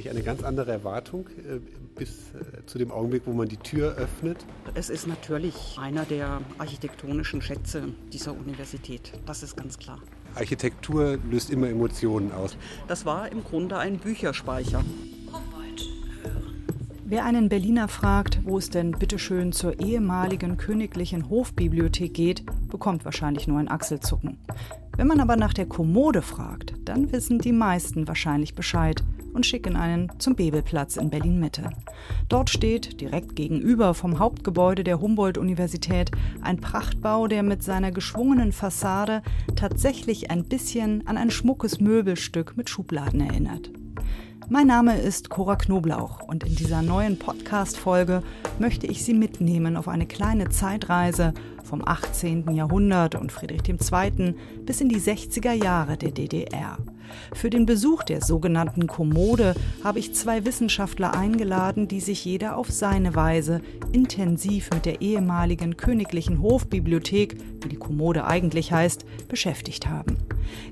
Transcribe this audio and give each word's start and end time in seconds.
Natürlich 0.00 0.10
eine 0.10 0.22
ganz 0.24 0.42
andere 0.42 0.72
Erwartung 0.72 1.26
äh, 1.28 1.58
bis 1.96 2.10
äh, 2.10 2.64
zu 2.66 2.78
dem 2.78 2.90
Augenblick, 2.90 3.22
wo 3.26 3.32
man 3.32 3.48
die 3.48 3.56
Tür 3.56 3.94
öffnet. 3.96 4.38
Es 4.74 4.88
ist 4.88 5.06
natürlich 5.06 5.76
einer 5.78 6.04
der 6.04 6.40
architektonischen 6.58 7.42
Schätze 7.42 7.84
dieser 8.12 8.32
Universität. 8.32 9.12
Das 9.26 9.42
ist 9.42 9.56
ganz 9.56 9.78
klar. 9.78 9.98
Architektur 10.34 11.18
löst 11.30 11.50
immer 11.50 11.68
Emotionen 11.68 12.32
aus. 12.32 12.56
Das 12.88 13.04
war 13.04 13.30
im 13.30 13.44
Grunde 13.44 13.78
ein 13.78 13.98
Bücherspeicher. 13.98 14.82
Wer 17.04 17.24
einen 17.24 17.48
Berliner 17.48 17.88
fragt, 17.88 18.38
wo 18.44 18.56
es 18.56 18.70
denn 18.70 18.92
bitteschön 18.92 19.50
zur 19.50 19.80
ehemaligen 19.80 20.56
königlichen 20.56 21.28
Hofbibliothek 21.28 22.14
geht, 22.14 22.44
bekommt 22.68 23.04
wahrscheinlich 23.04 23.48
nur 23.48 23.58
ein 23.58 23.68
Achselzucken. 23.68 24.38
Wenn 24.96 25.08
man 25.08 25.18
aber 25.18 25.36
nach 25.36 25.52
der 25.52 25.66
Kommode 25.66 26.22
fragt, 26.22 26.74
dann 26.84 27.10
wissen 27.10 27.40
die 27.40 27.52
meisten 27.52 28.06
wahrscheinlich 28.06 28.54
Bescheid 28.54 29.02
und 29.32 29.46
schicken 29.46 29.76
einen 29.76 30.10
zum 30.18 30.34
Bebelplatz 30.34 30.96
in 30.96 31.10
Berlin-Mitte. 31.10 31.70
Dort 32.28 32.50
steht, 32.50 33.00
direkt 33.00 33.36
gegenüber 33.36 33.94
vom 33.94 34.18
Hauptgebäude 34.18 34.84
der 34.84 35.00
Humboldt-Universität, 35.00 36.10
ein 36.42 36.60
Prachtbau, 36.60 37.26
der 37.26 37.42
mit 37.42 37.62
seiner 37.62 37.92
geschwungenen 37.92 38.52
Fassade 38.52 39.22
tatsächlich 39.56 40.30
ein 40.30 40.44
bisschen 40.44 41.06
an 41.06 41.16
ein 41.16 41.30
schmuckes 41.30 41.80
Möbelstück 41.80 42.56
mit 42.56 42.70
Schubladen 42.70 43.20
erinnert. 43.20 43.70
Mein 44.52 44.66
Name 44.66 44.98
ist 44.98 45.30
Cora 45.30 45.54
Knoblauch 45.54 46.22
und 46.22 46.42
in 46.42 46.56
dieser 46.56 46.82
neuen 46.82 47.20
Podcast-Folge 47.20 48.24
möchte 48.58 48.88
ich 48.88 49.04
Sie 49.04 49.14
mitnehmen 49.14 49.76
auf 49.76 49.86
eine 49.86 50.06
kleine 50.06 50.48
Zeitreise 50.48 51.34
vom 51.62 51.86
18. 51.86 52.50
Jahrhundert 52.52 53.14
und 53.14 53.30
Friedrich 53.30 53.62
II. 53.68 54.34
bis 54.66 54.80
in 54.80 54.88
die 54.88 55.00
60er 55.00 55.52
Jahre 55.52 55.96
der 55.96 56.10
DDR. 56.10 56.78
Für 57.32 57.50
den 57.50 57.66
Besuch 57.66 58.02
der 58.02 58.22
sogenannten 58.22 58.86
Kommode 58.86 59.54
habe 59.84 59.98
ich 59.98 60.14
zwei 60.14 60.44
Wissenschaftler 60.44 61.14
eingeladen, 61.14 61.88
die 61.88 62.00
sich 62.00 62.24
jeder 62.24 62.56
auf 62.56 62.70
seine 62.70 63.14
Weise 63.14 63.60
intensiv 63.92 64.70
mit 64.72 64.86
der 64.86 65.00
ehemaligen 65.00 65.76
königlichen 65.76 66.42
Hofbibliothek, 66.42 67.36
wie 67.62 67.68
die 67.68 67.76
Kommode 67.76 68.24
eigentlich 68.26 68.72
heißt, 68.72 69.04
beschäftigt 69.28 69.88
haben. 69.88 70.16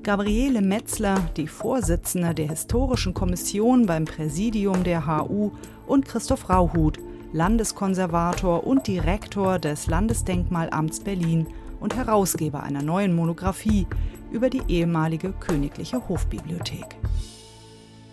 Gabriele 0.02 0.62
Metzler, 0.62 1.16
die 1.36 1.46
Vorsitzende 1.46 2.34
der 2.34 2.48
Historischen 2.48 3.14
Kommission 3.14 3.86
beim 3.86 4.04
Präsidium 4.04 4.84
der 4.84 5.06
HU 5.06 5.50
und 5.86 6.06
Christoph 6.06 6.48
Rauhut, 6.48 6.98
Landeskonservator 7.32 8.66
und 8.66 8.86
Direktor 8.86 9.58
des 9.58 9.86
Landesdenkmalamts 9.86 11.00
Berlin 11.00 11.46
und 11.80 11.94
Herausgeber 11.94 12.62
einer 12.62 12.82
neuen 12.82 13.14
Monographie 13.14 13.86
über 14.30 14.50
die 14.50 14.62
ehemalige 14.68 15.32
königliche 15.32 16.08
Hofbibliothek. 16.08 16.96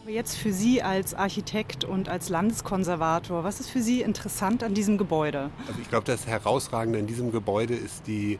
Jetzt 0.07 0.37
für 0.37 0.53
Sie 0.53 0.83
als 0.83 1.15
Architekt 1.15 1.83
und 1.83 2.09
als 2.09 2.29
Landeskonservator, 2.29 3.43
was 3.43 3.59
ist 3.59 3.69
für 3.69 3.81
Sie 3.81 4.01
interessant 4.01 4.63
an 4.63 4.75
diesem 4.75 4.99
Gebäude? 4.99 5.49
Also 5.67 5.79
ich 5.81 5.89
glaube, 5.89 6.05
das 6.05 6.27
Herausragende 6.27 6.99
in 6.99 7.07
diesem 7.07 7.31
Gebäude 7.31 7.73
ist 7.73 8.05
die 8.05 8.37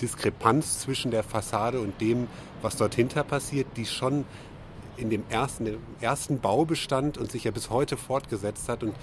Diskrepanz 0.00 0.80
zwischen 0.80 1.10
der 1.10 1.24
Fassade 1.24 1.80
und 1.80 2.00
dem, 2.00 2.28
was 2.62 2.76
dort 2.76 2.94
hinter 2.94 3.24
passiert, 3.24 3.66
die 3.76 3.86
schon 3.86 4.24
in 4.96 5.10
dem 5.10 5.24
ersten, 5.28 5.64
dem 5.64 5.80
ersten 6.00 6.38
Bau 6.38 6.64
bestand 6.64 7.18
und 7.18 7.32
sich 7.32 7.44
ja 7.44 7.50
bis 7.50 7.70
heute 7.70 7.96
fortgesetzt 7.96 8.68
hat. 8.68 8.84
Und 8.84 8.94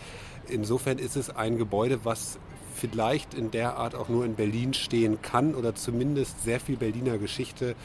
insofern 0.48 0.98
ist 0.98 1.18
es 1.18 1.30
ein 1.30 1.58
Gebäude, 1.58 2.06
was 2.06 2.40
vielleicht 2.76 3.34
in 3.34 3.52
der 3.52 3.78
Art 3.78 3.96
auch 3.96 4.10
nur 4.10 4.26
in 4.26 4.36
Berlin 4.36 4.74
stehen 4.74 5.22
kann 5.22 5.56
oder 5.56 5.76
zumindest 5.76 6.44
sehr 6.44 6.60
viel 6.60 6.78
Berliner 6.78 7.18
Geschichte 7.18 7.76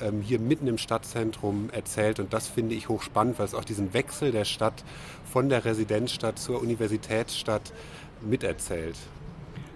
ähm, 0.00 0.20
hier 0.22 0.38
mitten 0.38 0.66
im 0.66 0.78
Stadtzentrum 0.78 1.70
erzählt. 1.70 2.20
Und 2.20 2.32
das 2.32 2.48
finde 2.48 2.74
ich 2.74 2.88
hochspannend, 2.88 3.38
weil 3.38 3.46
es 3.46 3.54
auch 3.54 3.64
diesen 3.64 3.94
Wechsel 3.94 4.32
der 4.32 4.44
Stadt 4.44 4.84
von 5.30 5.48
der 5.48 5.64
Residenzstadt 5.64 6.38
zur 6.38 6.60
Universitätsstadt 6.60 7.72
miterzählt. 8.20 8.96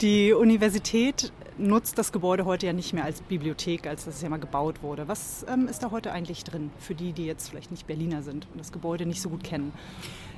Die 0.00 0.32
Universität 0.32 1.33
nutzt 1.59 1.97
das 1.97 2.12
Gebäude 2.12 2.44
heute 2.44 2.66
ja 2.66 2.72
nicht 2.72 2.93
mehr 2.93 3.04
als 3.04 3.22
Bibliothek, 3.22 3.87
als 3.87 4.04
das 4.04 4.21
ja 4.21 4.28
mal 4.28 4.38
gebaut 4.38 4.83
wurde. 4.83 5.09
Was 5.09 5.44
ähm, 5.48 5.69
ist 5.69 5.83
da 5.83 5.91
heute 5.91 6.12
eigentlich 6.12 6.44
drin, 6.44 6.71
für 6.78 6.94
die, 6.94 7.12
die 7.12 7.25
jetzt 7.25 7.48
vielleicht 7.48 7.71
nicht 7.71 7.87
Berliner 7.87 8.22
sind 8.22 8.47
und 8.53 8.59
das 8.60 8.72
Gebäude 8.72 9.06
nicht 9.06 9.22
so 9.22 9.31
gut 9.31 9.43
kennen? 9.43 9.72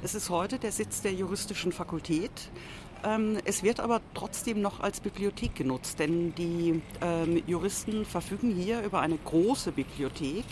Es 0.02 0.14
ist 0.14 0.30
heute 0.30 0.58
der 0.58 0.70
Sitz 0.70 1.02
der 1.02 1.12
juristischen 1.12 1.72
Fakultät. 1.72 2.30
Ähm, 3.04 3.38
Es 3.44 3.62
wird 3.62 3.80
aber 3.80 4.00
trotzdem 4.14 4.60
noch 4.60 4.80
als 4.80 5.00
Bibliothek 5.00 5.54
genutzt, 5.54 5.98
denn 5.98 6.34
die 6.34 6.82
ähm, 7.00 7.42
Juristen 7.46 8.04
verfügen 8.04 8.54
hier 8.54 8.82
über 8.82 9.00
eine 9.00 9.16
große 9.16 9.72
Bibliothek, 9.72 10.44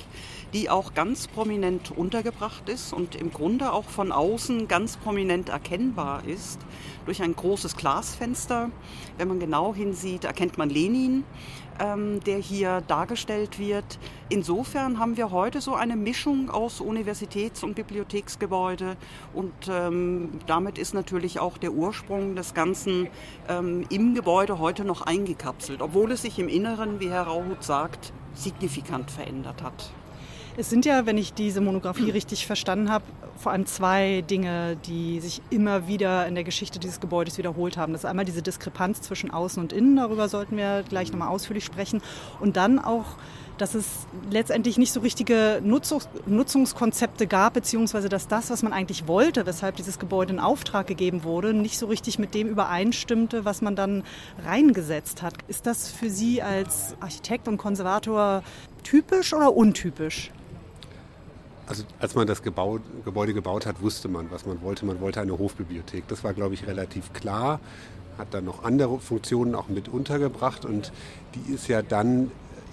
die 0.52 0.70
auch 0.70 0.94
ganz 0.94 1.26
prominent 1.26 1.90
untergebracht 1.90 2.68
ist 2.68 2.92
und 2.92 3.14
im 3.16 3.32
Grunde 3.32 3.72
auch 3.72 3.84
von 3.84 4.12
außen 4.12 4.68
ganz 4.68 4.96
prominent 4.96 5.48
erkennbar 5.48 6.24
ist 6.24 6.60
durch 7.04 7.22
ein 7.22 7.34
großes 7.34 7.76
Glasfenster. 7.76 8.70
Wenn 9.18 9.28
man 9.28 9.40
genau 9.40 9.74
hinsieht, 9.74 10.24
erkennt 10.24 10.56
man 10.58 10.70
Lenin, 10.70 11.24
ähm, 11.80 12.20
der 12.20 12.38
hier 12.38 12.82
dargestellt 12.86 13.58
wird. 13.58 13.98
Insofern 14.28 14.98
haben 14.98 15.16
wir 15.16 15.30
heute 15.30 15.60
so 15.60 15.74
eine 15.74 15.96
Mischung 15.96 16.50
aus 16.50 16.80
Universitäts- 16.80 17.62
und 17.62 17.74
Bibliotheksgebäude 17.74 18.96
und 19.34 19.52
ähm, 19.68 20.30
damit 20.46 20.78
ist 20.78 20.94
natürlich 20.94 21.38
auch 21.38 21.58
der 21.58 21.72
Ursprung 21.72 22.34
des 22.34 22.54
Ganzen 22.54 23.08
ähm, 23.48 23.86
im 23.90 24.14
Gebäude 24.14 24.58
heute 24.58 24.84
noch 24.84 25.02
eingekapselt, 25.02 25.82
obwohl 25.82 26.12
es 26.12 26.22
sich 26.22 26.38
im 26.38 26.48
Inneren, 26.48 27.00
wie 27.00 27.10
Herr 27.10 27.24
Rauhut 27.24 27.62
sagt, 27.62 28.12
signifikant 28.34 29.10
verändert 29.10 29.62
hat. 29.62 29.90
Es 30.58 30.70
sind 30.70 30.86
ja, 30.86 31.04
wenn 31.04 31.18
ich 31.18 31.34
diese 31.34 31.60
Monographie 31.60 32.10
richtig 32.10 32.46
verstanden 32.46 32.90
habe, 32.90 33.04
vor 33.36 33.52
allem 33.52 33.66
zwei 33.66 34.22
Dinge, 34.22 34.78
die 34.86 35.20
sich 35.20 35.42
immer 35.50 35.86
wieder 35.86 36.26
in 36.26 36.34
der 36.34 36.44
Geschichte 36.44 36.78
dieses 36.78 36.98
Gebäudes 36.98 37.36
wiederholt 37.36 37.76
haben. 37.76 37.92
Das 37.92 38.04
ist 38.04 38.06
einmal 38.06 38.24
diese 38.24 38.40
Diskrepanz 38.40 39.02
zwischen 39.02 39.30
Außen 39.30 39.62
und 39.62 39.74
Innen, 39.74 39.96
darüber 39.96 40.30
sollten 40.30 40.56
wir 40.56 40.82
gleich 40.88 41.12
nochmal 41.12 41.28
ausführlich 41.28 41.62
sprechen. 41.66 42.00
Und 42.40 42.56
dann 42.56 42.78
auch, 42.78 43.04
dass 43.58 43.74
es 43.74 44.06
letztendlich 44.30 44.78
nicht 44.78 44.92
so 44.92 45.00
richtige 45.00 45.60
Nutzungs 45.62 46.08
Nutzungskonzepte 46.24 47.26
gab, 47.26 47.52
beziehungsweise 47.52 48.08
dass 48.08 48.26
das, 48.26 48.48
was 48.48 48.62
man 48.62 48.72
eigentlich 48.72 49.06
wollte, 49.06 49.44
weshalb 49.44 49.76
dieses 49.76 49.98
Gebäude 49.98 50.32
in 50.32 50.40
Auftrag 50.40 50.86
gegeben 50.86 51.22
wurde, 51.22 51.52
nicht 51.52 51.78
so 51.78 51.84
richtig 51.84 52.18
mit 52.18 52.34
dem 52.34 52.48
übereinstimmte, 52.48 53.44
was 53.44 53.60
man 53.60 53.76
dann 53.76 54.04
reingesetzt 54.42 55.20
hat. 55.20 55.34
Ist 55.48 55.66
das 55.66 55.90
für 55.90 56.08
Sie 56.08 56.40
als 56.40 56.96
Architekt 57.00 57.46
und 57.46 57.58
Konservator 57.58 58.42
typisch 58.82 59.34
oder 59.34 59.54
untypisch? 59.54 60.30
Also 61.66 61.82
als 61.98 62.14
man 62.14 62.26
das 62.26 62.42
Gebau, 62.42 62.78
Gebäude 63.04 63.34
gebaut 63.34 63.66
hat, 63.66 63.82
wusste 63.82 64.08
man, 64.08 64.30
was 64.30 64.46
man 64.46 64.62
wollte. 64.62 64.86
Man 64.86 65.00
wollte 65.00 65.20
eine 65.20 65.36
Hofbibliothek. 65.36 66.06
Das 66.08 66.22
war, 66.22 66.32
glaube 66.32 66.54
ich, 66.54 66.66
relativ 66.66 67.12
klar. 67.12 67.60
Hat 68.18 68.32
dann 68.32 68.44
noch 68.44 68.64
andere 68.64 68.98
Funktionen 69.00 69.54
auch 69.54 69.68
mit 69.68 69.88
untergebracht 69.88 70.64
und 70.64 70.92
die 71.34 71.52
ist 71.52 71.68
ja 71.68 71.82
dann 71.82 72.30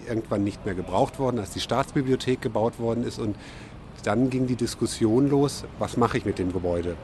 irgendwann 0.08 0.44
nicht 0.44 0.66
mehr 0.66 0.76
gebraucht 0.76 1.20
worden, 1.20 1.40
als 1.40 1.52
die 1.52 1.60
Staatsbibliothek 1.60 2.42
gebaut 2.42 2.80
worden 2.80 3.04
ist 3.04 3.20
und 3.20 3.36
dann 4.04 4.30
ging 4.30 4.48
die 4.48 4.56
Diskussion 4.56 5.30
los, 5.30 5.66
was 5.80 5.98
mache 5.98 6.18
ich 6.18 6.26
mit 6.26 6.38
dem 6.38 6.52
Gebäude? 6.52 6.96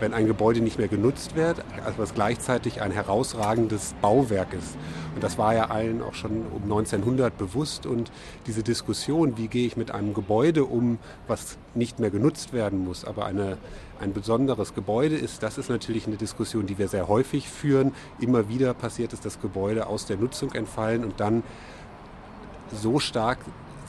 Wenn 0.00 0.12
ein 0.12 0.26
Gebäude 0.26 0.60
nicht 0.60 0.78
mehr 0.78 0.88
genutzt 0.88 1.36
wird, 1.36 1.62
also 1.84 1.98
was 1.98 2.14
gleichzeitig 2.14 2.82
ein 2.82 2.90
herausragendes 2.90 3.94
Bauwerk 4.02 4.52
ist. 4.52 4.76
Und 5.14 5.24
das 5.24 5.38
war 5.38 5.54
ja 5.54 5.70
allen 5.70 6.02
auch 6.02 6.14
schon 6.14 6.44
um 6.54 6.62
1900 6.64 7.36
bewusst. 7.38 7.86
Und 7.86 8.10
diese 8.46 8.62
Diskussion, 8.62 9.38
wie 9.38 9.48
gehe 9.48 9.66
ich 9.66 9.76
mit 9.76 9.90
einem 9.90 10.12
Gebäude 10.12 10.64
um, 10.64 10.98
was 11.26 11.56
nicht 11.74 11.98
mehr 11.98 12.10
genutzt 12.10 12.52
werden 12.52 12.84
muss, 12.84 13.04
aber 13.04 13.24
eine, 13.24 13.56
ein 14.00 14.12
besonderes 14.12 14.74
Gebäude 14.74 15.16
ist, 15.16 15.42
das 15.42 15.56
ist 15.56 15.70
natürlich 15.70 16.06
eine 16.06 16.16
Diskussion, 16.16 16.66
die 16.66 16.76
wir 16.76 16.88
sehr 16.88 17.08
häufig 17.08 17.48
führen. 17.48 17.92
Immer 18.20 18.48
wieder 18.48 18.74
passiert 18.74 19.12
es, 19.12 19.20
dass 19.20 19.40
Gebäude 19.40 19.86
aus 19.86 20.04
der 20.06 20.18
Nutzung 20.18 20.52
entfallen 20.52 21.04
und 21.04 21.20
dann 21.20 21.42
so 22.72 22.98
stark 22.98 23.38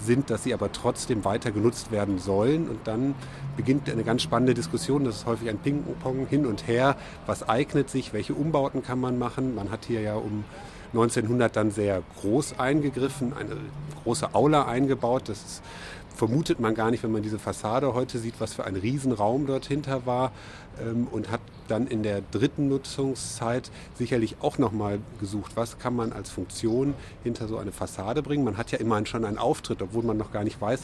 sind, 0.03 0.29
dass 0.29 0.43
sie 0.43 0.53
aber 0.53 0.71
trotzdem 0.71 1.25
weiter 1.25 1.51
genutzt 1.51 1.91
werden 1.91 2.19
sollen. 2.19 2.67
Und 2.69 2.87
dann 2.87 3.15
beginnt 3.55 3.89
eine 3.89 4.03
ganz 4.03 4.21
spannende 4.21 4.53
Diskussion. 4.53 5.03
Das 5.03 5.17
ist 5.17 5.25
häufig 5.25 5.49
ein 5.49 5.57
Ping-Pong 5.57 6.27
hin 6.27 6.45
und 6.45 6.67
her. 6.67 6.95
Was 7.25 7.47
eignet 7.47 7.89
sich? 7.89 8.13
Welche 8.13 8.33
Umbauten 8.33 8.83
kann 8.83 8.99
man 8.99 9.17
machen? 9.17 9.55
Man 9.55 9.71
hat 9.71 9.85
hier 9.85 10.01
ja 10.01 10.15
um 10.15 10.43
1900 10.93 11.55
dann 11.55 11.71
sehr 11.71 12.01
groß 12.21 12.59
eingegriffen, 12.59 13.33
eine 13.33 13.57
große 14.03 14.33
Aula 14.33 14.65
eingebaut. 14.65 15.23
Das 15.27 15.37
ist, 15.37 15.63
vermutet 16.17 16.59
man 16.59 16.75
gar 16.75 16.91
nicht, 16.91 17.03
wenn 17.03 17.11
man 17.11 17.21
diese 17.21 17.39
Fassade 17.39 17.93
heute 17.93 18.17
sieht, 18.19 18.39
was 18.39 18.53
für 18.53 18.65
ein 18.65 18.75
Riesenraum 18.75 19.45
dort 19.45 19.65
hinter 19.65 20.05
war. 20.05 20.31
Ähm, 20.81 21.07
und 21.11 21.31
hat 21.31 21.41
dann 21.67 21.87
in 21.87 22.03
der 22.03 22.21
dritten 22.31 22.67
Nutzungszeit 22.67 23.71
sicherlich 23.95 24.37
auch 24.41 24.57
nochmal 24.57 24.99
gesucht, 25.19 25.53
was 25.55 25.79
kann 25.79 25.95
man 25.95 26.13
als 26.13 26.29
Funktion 26.29 26.93
hinter 27.23 27.47
so 27.47 27.57
eine 27.57 27.71
Fassade 27.71 28.23
bringen. 28.23 28.43
Man 28.43 28.57
hat 28.57 28.71
ja 28.71 28.79
immerhin 28.79 29.05
schon 29.05 29.25
einen 29.25 29.37
Auftritt, 29.37 29.81
obwohl 29.81 30.03
man 30.03 30.17
noch 30.17 30.31
gar 30.31 30.43
nicht 30.43 30.59
weiß, 30.59 30.81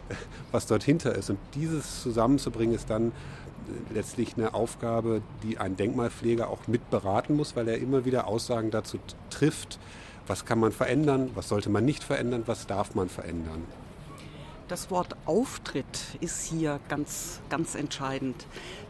was 0.52 0.66
dort 0.66 0.84
hinter 0.84 1.14
ist. 1.14 1.30
Und 1.30 1.38
dieses 1.54 2.02
zusammenzubringen 2.02 2.74
ist 2.74 2.90
dann 2.90 3.12
letztlich 3.92 4.36
eine 4.36 4.54
Aufgabe, 4.54 5.22
die 5.42 5.58
ein 5.58 5.76
Denkmalpfleger 5.76 6.48
auch 6.48 6.66
mit 6.68 6.90
beraten 6.90 7.34
muss, 7.34 7.56
weil 7.56 7.68
er 7.68 7.78
immer 7.78 8.04
wieder 8.04 8.26
Aussagen 8.26 8.70
dazu 8.70 8.98
trifft, 9.30 9.78
was 10.26 10.44
kann 10.44 10.58
man 10.58 10.72
verändern, 10.72 11.30
was 11.34 11.48
sollte 11.48 11.70
man 11.70 11.84
nicht 11.84 12.04
verändern, 12.04 12.44
was 12.46 12.66
darf 12.66 12.94
man 12.94 13.08
verändern. 13.08 13.64
Das 14.68 14.90
Wort 14.90 15.14
Auftritt 15.26 15.86
ist 16.20 16.44
hier 16.44 16.80
ganz, 16.88 17.40
ganz 17.50 17.76
entscheidend. 17.76 18.46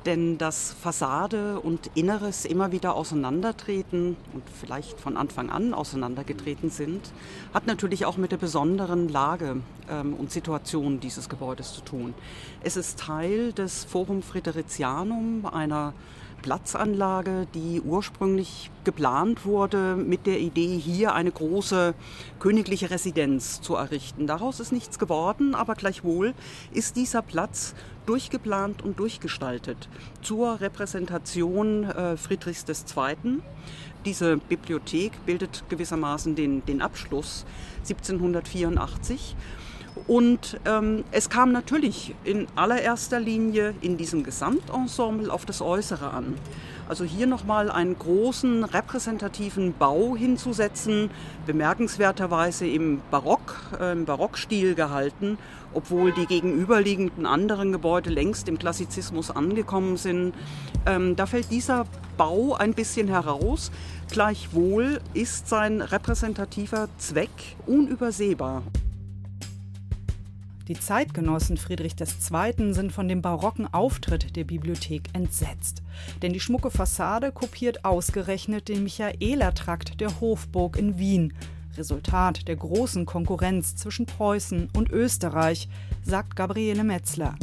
Denn 0.06 0.38
dass 0.38 0.72
Fassade 0.72 1.60
und 1.60 1.90
Inneres 1.94 2.46
immer 2.46 2.72
wieder 2.72 2.94
auseinandertreten 2.94 4.16
und 4.32 4.42
vielleicht 4.58 4.98
von 4.98 5.18
Anfang 5.18 5.50
an 5.50 5.74
auseinandergetreten 5.74 6.70
sind, 6.70 7.12
hat 7.52 7.66
natürlich 7.66 8.06
auch 8.06 8.16
mit 8.16 8.32
der 8.32 8.38
besonderen 8.38 9.10
Lage 9.10 9.60
ähm, 9.90 10.14
und 10.14 10.32
Situation 10.32 10.98
dieses 10.98 11.28
Gebäudes 11.28 11.74
zu 11.74 11.82
tun. 11.82 12.14
Es 12.62 12.78
ist 12.78 12.98
Teil 12.98 13.52
des 13.52 13.84
Forum 13.84 14.22
Fridericianum, 14.22 15.44
einer 15.44 15.92
Platzanlage, 16.42 17.46
die 17.54 17.80
ursprünglich 17.80 18.70
geplant 18.84 19.44
wurde 19.44 19.96
mit 19.96 20.26
der 20.26 20.38
Idee, 20.38 20.78
hier 20.78 21.14
eine 21.14 21.30
große 21.30 21.94
königliche 22.38 22.90
Residenz 22.90 23.60
zu 23.60 23.74
errichten. 23.74 24.26
Daraus 24.26 24.60
ist 24.60 24.72
nichts 24.72 24.98
geworden, 24.98 25.54
aber 25.54 25.74
gleichwohl 25.74 26.34
ist 26.72 26.96
dieser 26.96 27.22
Platz 27.22 27.74
durchgeplant 28.06 28.82
und 28.82 28.98
durchgestaltet 28.98 29.88
zur 30.22 30.60
Repräsentation 30.60 31.84
äh, 31.84 32.16
Friedrichs 32.16 32.64
II. 32.68 33.40
Diese 34.04 34.36
Bibliothek 34.36 35.12
bildet 35.26 35.64
gewissermaßen 35.68 36.36
den, 36.36 36.64
den 36.64 36.80
Abschluss 36.80 37.44
1784 37.78 39.34
und 40.06 40.60
ähm, 40.66 41.04
es 41.10 41.30
kam 41.30 41.52
natürlich 41.52 42.14
in 42.22 42.46
allererster 42.54 43.18
Linie 43.18 43.74
in 43.80 43.96
diesem 43.96 44.22
Gesamtensemble 44.22 45.32
auf 45.32 45.44
das 45.46 45.60
Äußere 45.60 46.10
an. 46.10 46.34
Also 46.88 47.04
hier 47.04 47.26
nochmal 47.26 47.68
einen 47.68 47.98
großen 47.98 48.62
repräsentativen 48.62 49.74
Bau 49.76 50.14
hinzusetzen, 50.16 51.10
bemerkenswerterweise 51.44 52.68
im 52.68 53.00
Barock, 53.10 53.56
äh, 53.80 53.92
im 53.92 54.04
Barockstil 54.04 54.76
gehalten, 54.76 55.38
obwohl 55.74 56.12
die 56.12 56.26
gegenüberliegenden 56.26 57.26
anderen 57.26 57.72
Gebäude 57.72 58.10
längst 58.10 58.48
im 58.48 58.58
Klassizismus 58.58 59.32
angekommen 59.32 59.96
sind. 59.96 60.34
Ähm, 60.86 61.16
da 61.16 61.26
fällt 61.26 61.50
dieser 61.50 61.86
Bau 62.16 62.54
ein 62.54 62.74
bisschen 62.74 63.08
heraus. 63.08 63.72
Gleichwohl 64.08 65.00
ist 65.12 65.48
sein 65.48 65.80
repräsentativer 65.80 66.88
Zweck 66.98 67.56
unübersehbar. 67.66 68.62
Die 70.68 70.74
Zeitgenossen 70.74 71.56
Friedrich 71.56 71.94
II. 72.00 72.72
sind 72.74 72.90
von 72.90 73.06
dem 73.06 73.22
barocken 73.22 73.72
Auftritt 73.72 74.34
der 74.34 74.42
Bibliothek 74.42 75.04
entsetzt. 75.12 75.84
Denn 76.22 76.32
die 76.32 76.40
schmucke 76.40 76.72
Fassade 76.72 77.30
kopiert 77.30 77.84
ausgerechnet 77.84 78.68
den 78.68 78.82
Michaelertrakt 78.82 80.00
der 80.00 80.20
Hofburg 80.20 80.76
in 80.76 80.98
Wien, 80.98 81.34
Resultat 81.76 82.48
der 82.48 82.56
großen 82.56 83.06
Konkurrenz 83.06 83.76
zwischen 83.76 84.06
Preußen 84.06 84.68
und 84.76 84.90
Österreich, 84.90 85.68
sagt 86.02 86.34
Gabriele 86.34 86.82
Metzler. 86.82 87.36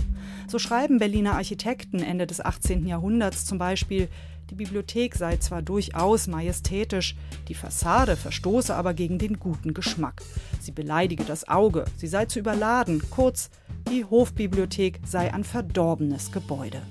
So 0.48 0.60
schreiben 0.60 1.00
Berliner 1.00 1.36
Architekten 1.36 2.00
Ende 2.00 2.28
des 2.28 2.44
18. 2.44 2.86
Jahrhunderts 2.86 3.46
zum 3.46 3.58
Beispiel, 3.58 4.10
die 4.54 4.66
Bibliothek 4.66 5.16
sei 5.16 5.38
zwar 5.38 5.64
durchaus 5.64 6.28
majestätisch, 6.28 7.16
die 7.48 7.56
Fassade 7.56 8.16
verstoße 8.16 8.76
aber 8.76 8.94
gegen 8.94 9.18
den 9.18 9.40
guten 9.40 9.74
Geschmack. 9.74 10.22
Sie 10.62 10.72
beleidige 10.72 11.24
das 11.24 11.48
Auge, 11.48 11.86
sie 11.98 12.06
sei 12.06 12.26
zu 12.26 12.38
überladen, 12.38 13.02
kurz, 13.10 13.50
die 13.90 14.06
Hofbibliothek 14.06 15.00
sei 15.08 15.34
ein 15.34 15.44
verdorbenes 15.44 16.32
Gebäude. 16.32 16.84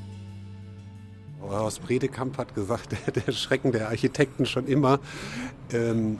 Horst 1.41 1.83
Bredekamp 1.83 2.37
hat 2.37 2.53
gesagt, 2.57 2.97
der 3.27 3.31
Schrecken 3.31 3.71
der 3.71 3.91
Architekten 3.91 4.45
schon 4.45 4.67
immer. 4.67 4.99
Ähm, 5.73 6.19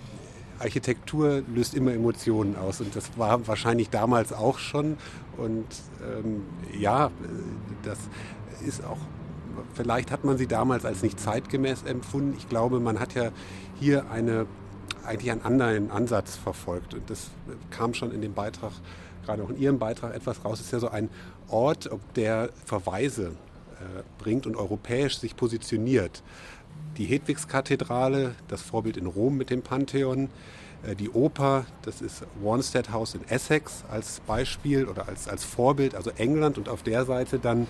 Architektur 0.61 1.43
löst 1.53 1.75
immer 1.75 1.93
Emotionen 1.93 2.55
aus 2.55 2.81
und 2.81 2.95
das 2.95 3.19
war 3.19 3.49
wahrscheinlich 3.49 3.91
damals 3.91 4.33
auch 4.33 4.59
schon. 4.59 4.97
Und 5.37 5.67
ähm, 6.05 6.45
ja, 6.79 7.11
das 7.83 7.99
ist 8.65 8.85
auch 8.85 8.99
vielleicht 9.75 10.11
hat 10.11 10.25
man 10.25 10.39
sie 10.39 10.47
damals 10.47 10.85
als 10.85 11.03
nicht 11.03 11.19
zeitgemäß 11.19 11.83
empfunden. 11.85 12.35
Ich 12.37 12.49
glaube, 12.49 12.81
man 12.81 12.99
hat 12.99 13.15
ja 13.15 13.31
hier 13.79 14.11
eine, 14.11 14.47
eigentlich 15.05 15.31
einen 15.31 15.43
anderen 15.43 15.91
Ansatz 15.91 16.37
verfolgt. 16.37 16.95
Und 16.95 17.09
das 17.09 17.31
kam 17.71 17.95
schon 17.95 18.13
in 18.13 18.21
dem 18.21 18.35
Beitrag, 18.35 18.73
gerade 19.25 19.43
auch 19.43 19.51
in 19.51 19.59
Ihrem 19.59 19.79
Beitrag 19.79 20.15
etwas 20.15 20.45
raus. 20.45 20.61
Es 20.61 20.67
ist 20.67 20.73
ja 20.73 20.81
so 20.81 20.89
ein 20.89 21.09
Ort, 21.49 21.91
der 22.17 22.51
Verweise 22.65 23.33
äh, 23.81 24.03
bringt 24.19 24.47
und 24.47 24.57
europäisch 24.57 25.19
sich 25.19 25.37
positioniert. 25.37 26.23
Die 26.97 27.05
Hedwigskathedrale, 27.05 28.35
das 28.49 28.63
Vorbild 28.63 28.97
in 28.97 29.07
Rom 29.07 29.37
mit 29.37 29.51
dem 29.51 29.63
Pantheon, 29.63 30.29
die 30.99 31.11
Oper, 31.11 31.65
das 31.83 32.01
ist 32.01 32.25
Wanstead 32.43 32.91
House 32.91 33.15
in 33.15 33.27
Essex 33.29 33.85
als 33.91 34.21
Beispiel 34.21 34.87
oder 34.87 35.09
als, 35.09 35.29
als 35.29 35.45
Vorbild, 35.45 35.95
also 35.95 36.11
England 36.11 36.59
und 36.59 36.69
auf 36.69 36.83
der 36.83 37.05
Seite 37.05 37.39
dann 37.39 37.69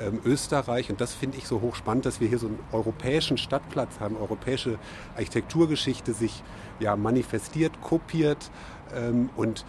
ähm, 0.00 0.20
Österreich. 0.24 0.88
Und 0.90 1.00
das 1.00 1.12
finde 1.12 1.38
ich 1.38 1.46
so 1.46 1.60
hochspannend, 1.60 2.06
dass 2.06 2.20
wir 2.20 2.28
hier 2.28 2.38
so 2.38 2.46
einen 2.46 2.58
europäischen 2.70 3.36
Stadtplatz 3.36 4.00
haben, 4.00 4.16
europäische 4.16 4.78
Architekturgeschichte 5.16 6.12
sich 6.12 6.42
ja 6.78 6.96
manifestiert, 6.96 7.80
kopiert 7.80 8.50
ähm, 8.94 9.30
und 9.36 9.64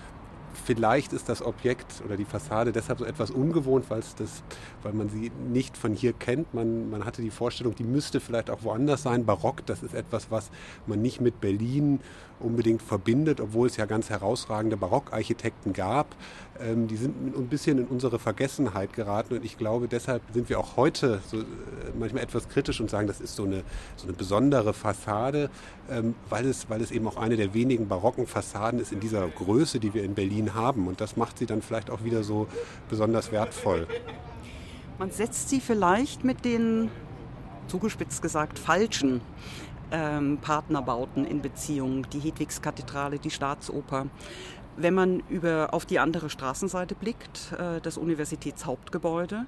Vielleicht 0.53 1.13
ist 1.13 1.29
das 1.29 1.41
Objekt 1.41 2.01
oder 2.05 2.17
die 2.17 2.25
Fassade 2.25 2.71
deshalb 2.71 2.99
so 2.99 3.05
etwas 3.05 3.31
ungewohnt, 3.31 3.89
weil, 3.89 4.01
das, 4.17 4.43
weil 4.83 4.93
man 4.93 5.09
sie 5.09 5.31
nicht 5.49 5.77
von 5.77 5.93
hier 5.93 6.13
kennt. 6.13 6.53
Man, 6.53 6.89
man 6.89 7.05
hatte 7.05 7.21
die 7.21 7.31
Vorstellung, 7.31 7.75
die 7.75 7.83
müsste 7.83 8.19
vielleicht 8.19 8.49
auch 8.49 8.63
woanders 8.63 9.03
sein. 9.03 9.25
Barock, 9.25 9.65
das 9.65 9.83
ist 9.83 9.93
etwas, 9.93 10.31
was 10.31 10.51
man 10.85 11.01
nicht 11.01 11.21
mit 11.21 11.41
Berlin 11.41 11.99
unbedingt 12.39 12.81
verbindet, 12.81 13.41
obwohl 13.41 13.67
es 13.67 13.77
ja 13.77 13.85
ganz 13.85 14.09
herausragende 14.09 14.77
Barockarchitekten 14.77 15.73
gab. 15.73 16.15
Ähm, 16.59 16.87
die 16.87 16.97
sind 16.97 17.35
ein 17.35 17.47
bisschen 17.47 17.79
in 17.79 17.85
unsere 17.85 18.19
Vergessenheit 18.19 18.93
geraten 18.93 19.33
und 19.35 19.43
ich 19.43 19.57
glaube, 19.57 19.87
deshalb 19.87 20.21
sind 20.33 20.49
wir 20.49 20.59
auch 20.59 20.77
heute 20.77 21.19
so, 21.25 21.39
äh, 21.39 21.43
manchmal 21.97 22.23
etwas 22.23 22.47
kritisch 22.47 22.79
und 22.79 22.91
sagen, 22.91 23.07
das 23.07 23.19
ist 23.19 23.35
so 23.35 23.43
eine, 23.45 23.63
so 23.95 24.07
eine 24.07 24.13
besondere 24.13 24.73
Fassade, 24.73 25.49
ähm, 25.89 26.13
weil, 26.29 26.45
es, 26.45 26.69
weil 26.69 26.81
es 26.81 26.91
eben 26.91 27.07
auch 27.07 27.17
eine 27.17 27.37
der 27.37 27.55
wenigen 27.55 27.87
barocken 27.87 28.27
Fassaden 28.27 28.79
ist 28.79 28.91
in 28.91 28.99
dieser 28.99 29.27
Größe, 29.27 29.79
die 29.79 29.95
wir 29.95 30.03
in 30.03 30.13
Berlin 30.13 30.53
haben 30.53 30.87
und 30.87 31.01
das 31.01 31.17
macht 31.17 31.39
sie 31.39 31.47
dann 31.47 31.63
vielleicht 31.63 31.89
auch 31.89 32.03
wieder 32.03 32.23
so 32.23 32.47
besonders 32.87 33.31
wertvoll. 33.31 33.87
Man 34.99 35.09
setzt 35.09 35.49
sie 35.49 35.59
vielleicht 35.59 36.23
mit 36.23 36.45
den, 36.45 36.91
zugespitzt 37.67 38.21
gesagt, 38.21 38.59
falschen 38.59 39.21
ähm, 39.91 40.37
Partnerbauten 40.39 41.25
in 41.25 41.41
Beziehung, 41.41 42.07
die 42.11 42.19
Hedwigskathedrale, 42.19 43.19
die 43.19 43.31
Staatsoper. 43.31 44.07
Wenn 44.75 44.95
man 44.95 45.21
über, 45.29 45.69
auf 45.71 45.85
die 45.85 45.99
andere 45.99 46.29
Straßenseite 46.29 46.95
blickt, 46.95 47.53
äh, 47.53 47.79
das 47.81 47.97
Universitätshauptgebäude 47.97 49.45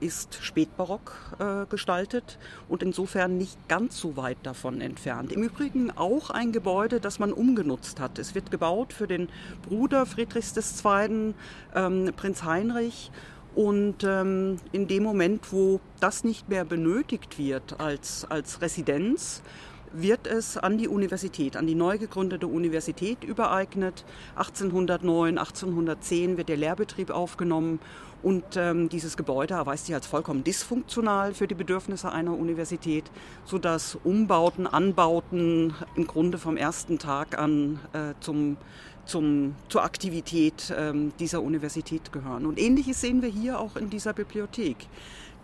ist 0.00 0.38
spätbarock 0.40 1.14
äh, 1.40 1.66
gestaltet 1.66 2.38
und 2.68 2.84
insofern 2.84 3.36
nicht 3.38 3.56
ganz 3.68 3.98
so 3.98 4.16
weit 4.16 4.38
davon 4.44 4.80
entfernt. 4.80 5.32
Im 5.32 5.42
Übrigen 5.42 5.90
auch 5.90 6.30
ein 6.30 6.52
Gebäude, 6.52 7.00
das 7.00 7.18
man 7.18 7.32
umgenutzt 7.32 7.98
hat. 7.98 8.20
Es 8.20 8.36
wird 8.36 8.52
gebaut 8.52 8.92
für 8.92 9.08
den 9.08 9.28
Bruder 9.68 10.06
Friedrichs 10.06 10.54
II., 10.56 11.34
ähm, 11.74 12.12
Prinz 12.16 12.44
Heinrich. 12.44 13.10
Und 13.56 14.04
ähm, 14.04 14.58
in 14.70 14.86
dem 14.86 15.02
Moment, 15.02 15.52
wo 15.52 15.80
das 15.98 16.22
nicht 16.22 16.48
mehr 16.48 16.64
benötigt 16.64 17.38
wird 17.38 17.80
als, 17.80 18.24
als 18.30 18.60
Residenz, 18.60 19.42
wird 19.92 20.26
es 20.26 20.56
an 20.56 20.78
die 20.78 20.88
Universität, 20.88 21.56
an 21.56 21.66
die 21.66 21.74
neu 21.74 21.98
gegründete 21.98 22.46
Universität 22.46 23.24
übereignet. 23.24 24.04
1809, 24.36 25.38
1810 25.38 26.36
wird 26.36 26.48
der 26.48 26.56
Lehrbetrieb 26.56 27.10
aufgenommen 27.10 27.80
und 28.22 28.44
ähm, 28.56 28.88
dieses 28.88 29.16
Gebäude 29.16 29.54
erweist 29.54 29.86
sich 29.86 29.94
als 29.94 30.06
vollkommen 30.06 30.42
dysfunktional 30.42 31.34
für 31.34 31.46
die 31.46 31.54
Bedürfnisse 31.54 32.10
einer 32.10 32.36
Universität, 32.36 33.04
sodass 33.44 33.96
Umbauten, 34.02 34.66
Anbauten 34.66 35.74
im 35.94 36.06
Grunde 36.06 36.38
vom 36.38 36.56
ersten 36.56 36.98
Tag 36.98 37.38
an 37.38 37.78
äh, 37.92 38.14
zum, 38.20 38.56
zum, 39.04 39.54
zur 39.68 39.84
Aktivität 39.84 40.74
ähm, 40.76 41.12
dieser 41.20 41.42
Universität 41.42 42.12
gehören. 42.12 42.44
Und 42.46 42.58
ähnliches 42.58 43.00
sehen 43.00 43.22
wir 43.22 43.28
hier 43.28 43.60
auch 43.60 43.76
in 43.76 43.88
dieser 43.88 44.14
Bibliothek. 44.14 44.76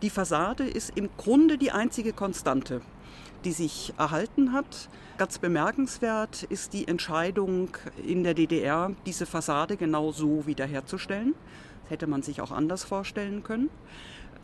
Die 0.02 0.10
Fassade 0.10 0.64
ist 0.64 0.92
im 0.96 1.08
Grunde 1.16 1.56
die 1.56 1.70
einzige 1.70 2.12
Konstante 2.12 2.80
die 3.44 3.52
sich 3.52 3.92
erhalten 3.98 4.52
hat. 4.52 4.88
Ganz 5.16 5.38
bemerkenswert 5.38 6.42
ist 6.44 6.72
die 6.72 6.88
Entscheidung 6.88 7.68
in 8.04 8.24
der 8.24 8.34
DDR, 8.34 8.90
diese 9.06 9.26
Fassade 9.26 9.76
genau 9.76 10.12
so 10.12 10.46
wiederherzustellen. 10.46 11.34
Das 11.82 11.90
hätte 11.90 12.06
man 12.06 12.22
sich 12.22 12.40
auch 12.40 12.50
anders 12.50 12.84
vorstellen 12.84 13.42
können. 13.42 13.70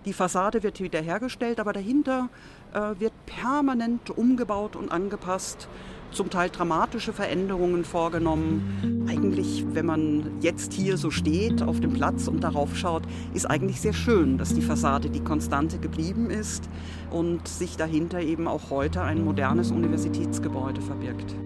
Die 0.04 0.12
Fassade 0.12 0.62
wird 0.62 0.80
wiederhergestellt, 0.80 1.60
aber 1.60 1.72
dahinter 1.72 2.30
äh, 2.72 3.00
wird 3.00 3.12
permanent 3.40 4.10
umgebaut 4.10 4.76
und 4.76 4.90
angepasst 4.90 5.68
zum 6.12 6.28
Teil 6.28 6.50
dramatische 6.50 7.12
Veränderungen 7.12 7.84
vorgenommen. 7.84 9.06
Eigentlich, 9.08 9.64
wenn 9.72 9.86
man 9.86 10.40
jetzt 10.40 10.72
hier 10.72 10.96
so 10.96 11.10
steht 11.10 11.62
auf 11.62 11.80
dem 11.80 11.92
Platz 11.92 12.26
und 12.26 12.42
darauf 12.42 12.76
schaut, 12.76 13.04
ist 13.32 13.46
eigentlich 13.46 13.80
sehr 13.80 13.92
schön, 13.92 14.36
dass 14.36 14.54
die 14.54 14.62
Fassade 14.62 15.10
die 15.10 15.22
Konstante 15.22 15.78
geblieben 15.78 16.30
ist 16.30 16.68
und 17.10 17.46
sich 17.46 17.76
dahinter 17.76 18.20
eben 18.20 18.48
auch 18.48 18.70
heute 18.70 19.02
ein 19.02 19.24
modernes 19.24 19.70
Universitätsgebäude 19.70 20.80
verbirgt. 20.80 21.36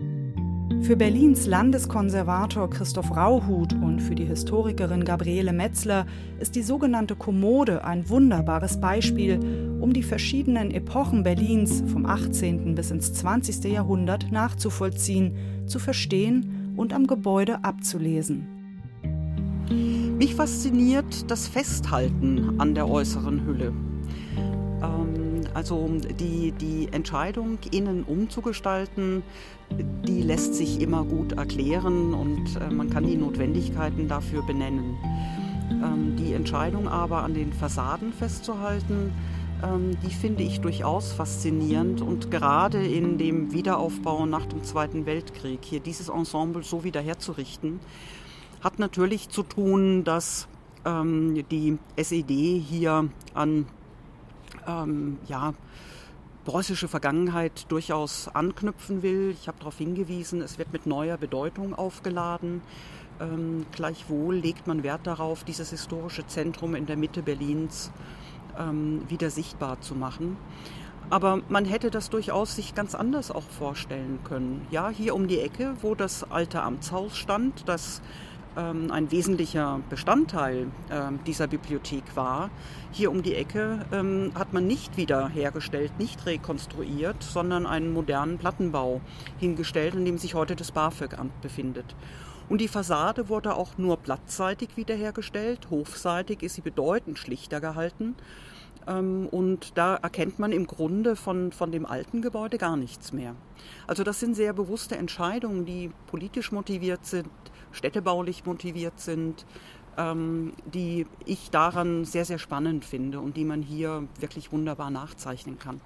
Für 0.82 0.96
Berlins 0.96 1.46
Landeskonservator 1.46 2.68
Christoph 2.68 3.16
Rauhut 3.16 3.72
und 3.72 4.00
für 4.00 4.14
die 4.14 4.24
Historikerin 4.24 5.04
Gabriele 5.04 5.52
Metzler 5.52 6.06
ist 6.38 6.56
die 6.56 6.62
sogenannte 6.62 7.16
Kommode 7.16 7.84
ein 7.84 8.08
wunderbares 8.08 8.80
Beispiel, 8.80 9.38
um 9.80 9.92
die 9.92 10.02
verschiedenen 10.02 10.70
Epochen 10.70 11.22
Berlins 11.22 11.82
vom 11.86 12.04
18. 12.06 12.74
bis 12.74 12.90
ins 12.90 13.12
20. 13.14 13.64
Jahrhundert 13.72 14.30
nachzuvollziehen, 14.30 15.36
zu 15.66 15.78
verstehen 15.78 16.74
und 16.76 16.92
am 16.92 17.06
Gebäude 17.06 17.64
abzulesen. 17.64 18.46
Mich 20.18 20.34
fasziniert 20.34 21.30
das 21.30 21.48
Festhalten 21.48 22.60
an 22.60 22.74
der 22.74 22.88
äußeren 22.88 23.46
Hülle. 23.46 23.72
Ähm, 24.82 25.23
also 25.54 25.88
die, 26.20 26.52
die 26.52 26.88
Entscheidung, 26.92 27.58
innen 27.70 28.04
umzugestalten, 28.04 29.22
die 29.70 30.22
lässt 30.22 30.54
sich 30.54 30.80
immer 30.80 31.04
gut 31.04 31.32
erklären 31.32 32.12
und 32.12 32.56
äh, 32.56 32.72
man 32.72 32.90
kann 32.90 33.06
die 33.06 33.16
Notwendigkeiten 33.16 34.08
dafür 34.08 34.42
benennen. 34.42 34.98
Ähm, 35.70 36.16
die 36.16 36.34
Entscheidung 36.34 36.88
aber 36.88 37.22
an 37.22 37.34
den 37.34 37.52
Fassaden 37.52 38.12
festzuhalten, 38.12 39.12
ähm, 39.62 39.96
die 40.02 40.12
finde 40.12 40.42
ich 40.42 40.60
durchaus 40.60 41.12
faszinierend 41.12 42.02
und 42.02 42.30
gerade 42.30 42.84
in 42.84 43.18
dem 43.18 43.52
Wiederaufbau 43.52 44.26
nach 44.26 44.46
dem 44.46 44.62
Zweiten 44.62 45.06
Weltkrieg, 45.06 45.60
hier 45.62 45.80
dieses 45.80 46.08
Ensemble 46.08 46.62
so 46.62 46.84
wiederherzurichten, 46.84 47.80
hat 48.60 48.78
natürlich 48.78 49.28
zu 49.28 49.42
tun, 49.42 50.04
dass 50.04 50.48
ähm, 50.84 51.44
die 51.50 51.78
SED 51.96 52.58
hier 52.60 53.08
an 53.34 53.66
ähm, 54.66 55.18
ja, 55.26 55.54
preußische 56.44 56.88
Vergangenheit 56.88 57.70
durchaus 57.70 58.28
anknüpfen 58.28 59.02
will. 59.02 59.34
Ich 59.38 59.48
habe 59.48 59.58
darauf 59.58 59.78
hingewiesen, 59.78 60.42
es 60.42 60.58
wird 60.58 60.72
mit 60.72 60.86
neuer 60.86 61.16
Bedeutung 61.16 61.74
aufgeladen. 61.74 62.60
Ähm, 63.20 63.66
gleichwohl 63.72 64.36
legt 64.36 64.66
man 64.66 64.82
Wert 64.82 65.06
darauf, 65.06 65.44
dieses 65.44 65.70
historische 65.70 66.26
Zentrum 66.26 66.74
in 66.74 66.86
der 66.86 66.96
Mitte 66.96 67.22
Berlins 67.22 67.90
ähm, 68.58 69.02
wieder 69.08 69.30
sichtbar 69.30 69.80
zu 69.80 69.94
machen. 69.94 70.36
Aber 71.10 71.40
man 71.48 71.64
hätte 71.64 71.90
das 71.90 72.10
durchaus 72.10 72.56
sich 72.56 72.74
ganz 72.74 72.94
anders 72.94 73.30
auch 73.30 73.44
vorstellen 73.44 74.20
können. 74.24 74.66
Ja, 74.70 74.88
hier 74.88 75.14
um 75.14 75.28
die 75.28 75.38
Ecke, 75.38 75.74
wo 75.82 75.94
das 75.94 76.30
alte 76.30 76.62
Amtshaus 76.62 77.16
stand, 77.16 77.68
das 77.68 78.00
ähm, 78.56 78.90
ein 78.90 79.10
wesentlicher 79.10 79.80
Bestandteil 79.90 80.68
ähm, 80.90 81.20
dieser 81.26 81.46
Bibliothek 81.46 82.16
war. 82.16 82.50
Hier 82.92 83.10
um 83.10 83.22
die 83.22 83.34
Ecke 83.34 83.84
ähm, 83.92 84.32
hat 84.34 84.52
man 84.52 84.66
nicht 84.66 84.96
wiederhergestellt, 84.96 85.98
nicht 85.98 86.24
rekonstruiert, 86.26 87.22
sondern 87.22 87.66
einen 87.66 87.92
modernen 87.92 88.38
Plattenbau 88.38 89.00
hingestellt, 89.38 89.94
in 89.94 90.04
dem 90.04 90.18
sich 90.18 90.34
heute 90.34 90.56
das 90.56 90.72
BAföG-Amt 90.72 91.40
befindet. 91.40 91.96
Und 92.48 92.60
die 92.60 92.68
Fassade 92.68 93.28
wurde 93.28 93.54
auch 93.56 93.78
nur 93.78 93.96
blattseitig 93.96 94.76
wiederhergestellt. 94.76 95.68
Hofseitig 95.70 96.42
ist 96.42 96.54
sie 96.54 96.60
bedeutend 96.60 97.18
schlichter 97.18 97.60
gehalten. 97.60 98.14
Und 98.86 99.78
da 99.78 99.96
erkennt 99.96 100.38
man 100.38 100.52
im 100.52 100.66
Grunde 100.66 101.16
von, 101.16 101.52
von 101.52 101.72
dem 101.72 101.86
alten 101.86 102.20
Gebäude 102.20 102.58
gar 102.58 102.76
nichts 102.76 103.14
mehr. 103.14 103.34
Also 103.86 104.04
das 104.04 104.20
sind 104.20 104.34
sehr 104.34 104.52
bewusste 104.52 104.98
Entscheidungen, 104.98 105.64
die 105.64 105.90
politisch 106.06 106.52
motiviert 106.52 107.06
sind, 107.06 107.30
städtebaulich 107.74 108.46
motiviert 108.46 108.98
sind, 109.00 109.44
ähm, 109.96 110.54
die 110.64 111.06
ich 111.24 111.50
daran 111.50 112.04
sehr, 112.04 112.24
sehr 112.24 112.38
spannend 112.38 112.84
finde 112.84 113.20
und 113.20 113.36
die 113.36 113.44
man 113.44 113.62
hier 113.62 114.04
wirklich 114.18 114.52
wunderbar 114.52 114.90
nachzeichnen 114.90 115.58
kann. 115.58 115.80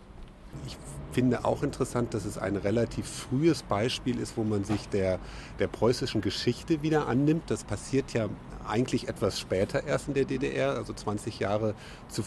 Ich 0.66 0.78
finde 1.12 1.44
auch 1.44 1.62
interessant, 1.62 2.14
dass 2.14 2.24
es 2.24 2.38
ein 2.38 2.56
relativ 2.56 3.06
frühes 3.06 3.62
Beispiel 3.62 4.18
ist, 4.18 4.36
wo 4.36 4.44
man 4.44 4.64
sich 4.64 4.88
der, 4.88 5.18
der 5.58 5.68
preußischen 5.68 6.20
Geschichte 6.20 6.82
wieder 6.82 7.06
annimmt. 7.06 7.50
Das 7.50 7.64
passiert 7.64 8.14
ja 8.14 8.28
eigentlich 8.66 9.08
etwas 9.08 9.38
später 9.38 9.84
erst 9.84 10.08
in 10.08 10.14
der 10.14 10.24
DDR, 10.24 10.74
also 10.74 10.92
20 10.92 11.38
Jahre 11.38 11.74
zu, 12.08 12.22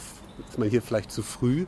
ist 0.48 0.58
man 0.58 0.70
hier 0.70 0.82
vielleicht 0.82 1.12
zu 1.12 1.24
früh 1.24 1.66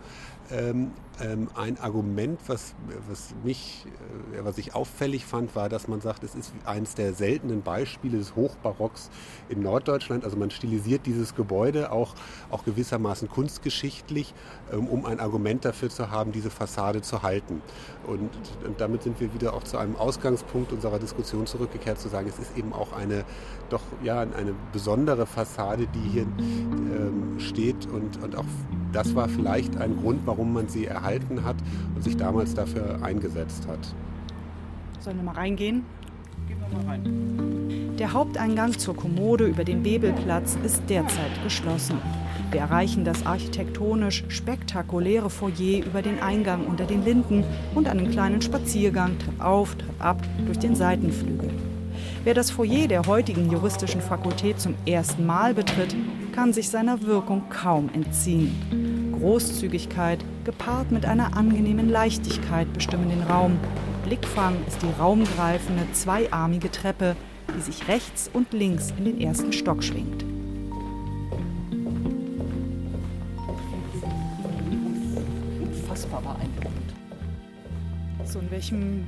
ähm, 0.52 0.92
ähm, 1.22 1.48
ein 1.56 1.80
Argument, 1.80 2.40
was, 2.48 2.74
was, 3.08 3.34
mich, 3.44 3.86
äh, 4.34 4.44
was 4.44 4.58
ich 4.58 4.74
auffällig 4.74 5.26
fand, 5.26 5.56
war, 5.56 5.70
dass 5.70 5.88
man 5.88 6.02
sagt, 6.02 6.24
es 6.24 6.34
ist 6.34 6.54
eines 6.66 6.96
der 6.96 7.14
seltenen 7.14 7.62
Beispiele 7.62 8.18
des 8.18 8.36
Hochbarocks 8.36 9.10
in 9.50 9.62
Norddeutschland. 9.62 10.24
Also 10.24 10.38
man 10.38 10.50
stilisiert 10.50 11.06
dieses 11.06 11.36
Gebäude 11.36 11.92
auch, 11.92 12.16
auch 12.50 12.66
gewissermaßen 12.66 13.30
kunstgeschichtlich, 13.30 14.34
ähm, 14.72 14.88
um 14.88 15.06
ein 15.06 15.20
Argument 15.20 15.66
dafür 15.66 15.90
zu 15.90 16.10
haben, 16.10 16.32
diese 16.32 16.50
Fassade 16.50 17.02
zu 17.02 17.22
halten. 17.22 17.62
Und, 18.08 18.30
und, 18.66 18.82
damit 18.82 19.04
sind 19.04 19.20
wir 19.20 19.34
wieder 19.34 19.54
auch 19.54 19.64
zu 19.64 19.78
einem 19.78 19.96
Ausgangspunkt 19.96 20.74
unserer 20.74 21.00
Diskussion 21.00 21.46
zurückgekehrt, 21.46 22.00
zu 22.00 22.10
sagen, 22.10 22.28
es 22.28 22.40
ist 22.40 22.58
eben 22.58 22.74
auch 22.74 22.92
eine 22.92 23.24
doch 23.74 23.82
ja 24.04 24.22
eine 24.22 24.54
besondere 24.72 25.26
Fassade, 25.26 25.88
die 25.88 26.10
hier 26.10 26.24
ähm, 26.24 27.40
steht 27.40 27.88
und, 27.88 28.22
und 28.24 28.36
auch 28.36 28.46
das 28.92 29.16
war 29.16 29.28
vielleicht 29.28 29.76
ein 29.78 29.98
Grund, 29.98 30.22
warum 30.26 30.54
man 30.54 30.68
sie 30.68 30.86
erhalten 30.86 31.44
hat 31.44 31.56
und 31.96 32.04
sich 32.04 32.16
damals 32.16 32.54
dafür 32.54 33.00
eingesetzt 33.02 33.68
hat. 33.68 33.80
Sollen 35.00 35.18
wir 35.18 35.24
mal 35.24 35.36
reingehen? 35.36 35.84
Gehen 36.48 36.58
wir 36.70 36.78
mal 36.78 36.86
rein. 36.86 37.96
Der 37.98 38.14
Haupteingang 38.14 38.78
zur 38.78 38.96
Kommode 38.96 39.46
über 39.46 39.64
den 39.64 39.82
Bebelplatz 39.82 40.58
ist 40.64 40.84
derzeit 40.90 41.44
geschlossen. 41.44 41.98
Wir 42.52 42.62
erreichen 42.62 43.04
das 43.04 43.26
architektonisch 43.26 44.26
spektakuläre 44.28 45.32
Foyer 45.32 45.84
über 45.84 46.04
den 46.04 46.22
Eingang 46.22 46.68
unter 46.68 46.86
den 46.86 47.04
Linden 47.04 47.44
und 47.74 47.88
einen 47.88 48.12
kleinen 48.12 48.42
Spaziergang 48.42 49.18
Trepp 49.18 49.42
auf, 49.44 49.76
Trepp 49.76 50.00
ab 50.00 50.22
durch 50.46 50.60
den 50.60 50.76
Seitenflügel. 50.76 51.50
Wer 52.26 52.34
das 52.34 52.52
Foyer 52.52 52.88
der 52.88 53.06
heutigen 53.06 53.52
juristischen 53.52 54.00
Fakultät 54.00 54.58
zum 54.58 54.76
ersten 54.86 55.26
Mal 55.26 55.54
betritt, 55.54 55.94
kann 56.32 56.54
sich 56.54 56.70
seiner 56.70 57.02
Wirkung 57.02 57.50
kaum 57.50 57.90
entziehen. 57.94 59.12
Großzügigkeit 59.20 60.24
gepaart 60.46 60.90
mit 60.90 61.06
einer 61.06 61.36
angenehmen 61.36 61.90
Leichtigkeit 61.90 62.72
bestimmen 62.72 63.10
den 63.10 63.24
Raum. 63.24 63.60
Blickfang 64.06 64.56
ist 64.66 64.82
die 64.82 65.02
raumgreifende 65.02 65.84
zweiarmige 65.92 66.72
Treppe, 66.72 67.18
die 67.58 67.62
sich 67.62 67.90
rechts 67.90 68.30
und 68.32 68.54
links 68.54 68.94
in 68.98 69.04
den 69.04 69.20
ersten 69.20 69.52
Stock 69.52 69.84
schwingt. 69.84 70.24
Unfassbar 75.62 76.22
beeindruckend. 76.22 76.94
So, 78.24 78.40
in 78.40 78.50
welchem 78.50 79.04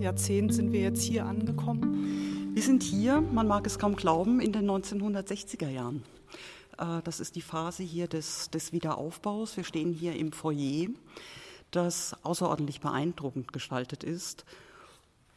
Jahrzehnt 0.00 0.54
sind 0.54 0.72
wir 0.72 0.80
jetzt 0.80 1.02
hier 1.02 1.26
angekommen? 1.26 2.52
Wir 2.54 2.62
sind 2.62 2.82
hier, 2.82 3.20
man 3.20 3.46
mag 3.46 3.66
es 3.66 3.78
kaum 3.78 3.96
glauben, 3.96 4.40
in 4.40 4.52
den 4.52 4.68
1960er 4.68 5.68
Jahren. 5.68 6.02
Äh, 6.78 7.02
das 7.04 7.20
ist 7.20 7.36
die 7.36 7.42
Phase 7.42 7.82
hier 7.82 8.08
des, 8.08 8.48
des 8.50 8.72
Wiederaufbaus. 8.72 9.58
Wir 9.58 9.64
stehen 9.64 9.92
hier 9.92 10.16
im 10.16 10.32
Foyer, 10.32 10.88
das 11.70 12.16
außerordentlich 12.22 12.80
beeindruckend 12.80 13.52
gestaltet 13.52 14.02
ist 14.02 14.46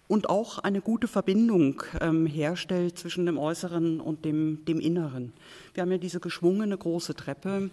und 0.07 0.29
auch 0.29 0.59
eine 0.59 0.79
gute 0.79 1.09
Verbindung 1.09 1.83
ähm, 1.99 2.25
herstellt 2.25 2.97
zwischen 2.97 3.25
dem 3.25 3.37
Äußeren 3.37 3.99
und 3.99 4.23
dem, 4.23 4.63
dem 4.65 4.79
Inneren. 4.79 5.33
Wir 5.73 5.81
haben 5.81 5.91
ja 5.91 5.97
diese 5.97 6.21
geschwungene 6.21 6.77
große 6.77 7.15
Treppe 7.15 7.69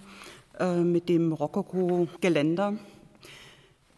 äh, 0.58 0.80
mit 0.80 1.08
dem 1.08 1.32
Rokoko-Geländer 1.32 2.78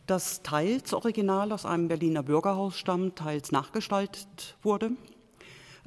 das 0.06 0.42
teils 0.42 0.92
original 0.92 1.52
aus 1.52 1.64
einem 1.64 1.88
Berliner 1.88 2.22
Bürgerhaus 2.22 2.78
stammt, 2.78 3.16
teils 3.16 3.52
nachgestaltet 3.52 4.56
wurde. 4.62 4.92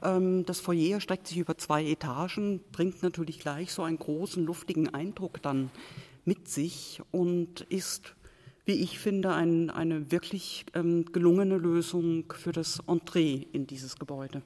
Ähm, 0.02 0.46
das 0.46 0.60
Foyer 0.60 0.96
erstreckt 0.96 1.28
sich 1.28 1.38
über 1.38 1.58
zwei 1.58 1.86
Etagen, 1.86 2.62
bringt 2.72 3.04
natürlich 3.04 3.40
gleich 3.40 3.72
so 3.72 3.84
einen 3.84 4.00
großen, 4.00 4.46
luftigen 4.46 4.94
Eindruck 4.94 5.42
dann 5.42 5.70
mit 6.26 6.48
sich 6.48 7.02
und 7.12 7.62
ist, 7.62 8.16
wie 8.66 8.74
ich 8.74 9.00
finde, 9.00 9.34
ein, 9.34 9.70
eine 9.70 10.12
wirklich 10.12 10.66
ähm, 10.74 11.06
gelungene 11.12 11.58
Lösung 11.58 12.26
für 12.34 12.52
das 12.52 12.80
Entree 12.88 13.46
in 13.52 13.68
dieses 13.68 13.98
Gebäude. 13.98 14.42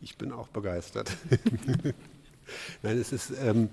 Ich 0.00 0.18
bin 0.18 0.32
auch 0.32 0.48
begeistert. 0.48 1.16
Nein, 2.82 2.98
es 2.98 3.12
ist 3.12 3.32
ähm, 3.40 3.70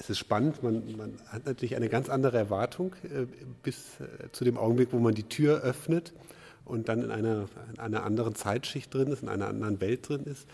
es 0.00 0.08
ist 0.08 0.18
spannend, 0.18 0.62
man, 0.62 0.82
man, 0.96 1.12
hat 1.28 1.44
natürlich 1.44 1.76
eine 1.76 1.90
ganz 1.90 2.08
andere 2.08 2.38
Erwartung 2.38 2.94
äh, 3.04 3.26
bis 3.62 4.00
äh, 4.00 4.32
zu 4.32 4.44
dem 4.44 4.56
Augenblick, 4.56 4.88
wo 4.92 4.98
man 4.98 5.14
die 5.14 5.28
Tür 5.28 5.60
öffnet 5.60 6.14
und 6.64 6.88
dann 6.88 7.02
in 7.02 7.10
einer, 7.10 7.48
in 7.72 7.78
einer 7.78 8.02
anderen 8.02 8.34
Zeitschicht 8.34 8.92
drin 8.94 9.08
ist, 9.08 9.22
in 9.22 9.28
einer 9.28 9.48
anderen 9.48 9.80
Welt 9.80 10.08
drin 10.08 10.24
ist. 10.24 10.48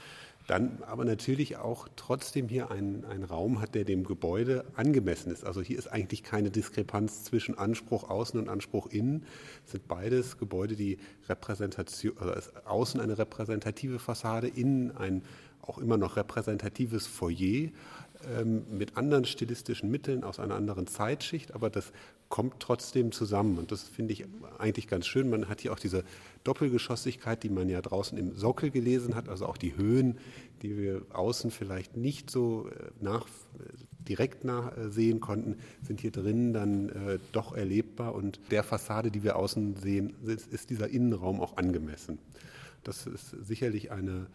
dann 0.48 0.78
aber 0.86 1.04
natürlich 1.04 1.58
auch 1.58 1.88
trotzdem 1.94 2.48
hier 2.48 2.72
einen, 2.72 3.04
einen 3.04 3.22
Raum 3.22 3.60
hat, 3.60 3.76
der 3.76 3.84
dem 3.84 4.02
Gebäude 4.04 4.64
angemessen 4.74 5.30
ist. 5.30 5.44
Also 5.44 5.62
hier 5.62 5.78
ist 5.78 5.88
eigentlich 5.88 6.24
keine 6.24 6.50
Diskrepanz 6.50 7.22
zwischen 7.22 7.56
Anspruch 7.56 8.10
außen 8.10 8.40
und 8.40 8.48
Anspruch 8.48 8.88
innen. 8.88 9.26
Es 9.64 9.72
sind 9.72 9.86
beides 9.86 10.38
Gebäude, 10.38 10.74
die 10.74 10.98
Repräsentation, 11.28 12.18
also 12.18 12.50
außen 12.64 13.00
eine 13.00 13.16
repräsentative 13.16 14.00
Fassade, 14.00 14.48
innen 14.48 14.96
ein 14.96 15.22
auch 15.68 15.78
immer 15.78 15.96
noch 15.96 16.16
repräsentatives 16.16 17.06
Foyer 17.06 17.70
mit 18.70 18.96
anderen 18.96 19.24
stilistischen 19.24 19.90
Mitteln 19.90 20.24
aus 20.24 20.40
einer 20.40 20.54
anderen 20.54 20.86
Zeitschicht, 20.86 21.54
aber 21.54 21.70
das 21.70 21.92
kommt 22.28 22.54
trotzdem 22.58 23.12
zusammen. 23.12 23.58
Und 23.58 23.72
das 23.72 23.84
finde 23.84 24.12
ich 24.12 24.24
eigentlich 24.58 24.88
ganz 24.88 25.06
schön. 25.06 25.30
Man 25.30 25.48
hat 25.48 25.60
hier 25.60 25.72
auch 25.72 25.78
diese 25.78 26.04
Doppelgeschossigkeit, 26.44 27.42
die 27.42 27.50
man 27.50 27.68
ja 27.68 27.80
draußen 27.80 28.18
im 28.18 28.34
Sockel 28.34 28.70
gelesen 28.70 29.14
hat, 29.14 29.28
also 29.28 29.46
auch 29.46 29.56
die 29.56 29.76
Höhen, 29.76 30.18
die 30.62 30.76
wir 30.76 31.02
außen 31.12 31.50
vielleicht 31.50 31.96
nicht 31.96 32.30
so 32.30 32.68
äh, 32.68 32.90
nach, 33.00 33.26
direkt 34.08 34.44
nachsehen 34.44 35.20
konnten, 35.20 35.56
sind 35.82 36.00
hier 36.00 36.10
drin 36.12 36.52
dann 36.52 36.88
äh, 36.88 37.18
doch 37.32 37.52
erlebbar. 37.52 38.14
Und 38.14 38.40
der 38.50 38.62
Fassade, 38.62 39.10
die 39.10 39.22
wir 39.22 39.36
außen 39.36 39.76
sehen, 39.76 40.14
ist, 40.24 40.52
ist 40.52 40.70
dieser 40.70 40.88
Innenraum 40.88 41.40
auch 41.40 41.56
angemessen. 41.56 42.18
Das 42.82 43.06
ist 43.06 43.30
sicherlich 43.42 43.90
eine 43.90 44.26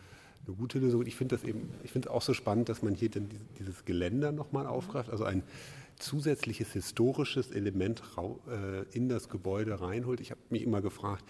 eine 0.47 0.55
gute 0.55 0.79
Lösung. 0.79 1.05
Ich 1.05 1.15
finde 1.15 1.35
das 1.35 1.43
eben, 1.43 1.69
ich 1.83 1.91
finde 1.91 2.09
es 2.09 2.13
auch 2.13 2.21
so 2.21 2.33
spannend, 2.33 2.69
dass 2.69 2.81
man 2.81 2.95
hier 2.95 3.09
dann 3.09 3.29
dieses 3.59 3.85
Geländer 3.85 4.31
nochmal 4.31 4.65
aufgreift, 4.65 5.09
also 5.09 5.23
ein 5.23 5.43
zusätzliches 6.01 6.73
historisches 6.73 7.51
Element 7.51 8.01
äh, 8.17 8.83
in 8.91 9.07
das 9.07 9.29
Gebäude 9.29 9.79
reinholt. 9.81 10.19
Ich 10.19 10.31
habe 10.31 10.41
mich 10.49 10.63
immer 10.63 10.81
gefragt, 10.81 11.23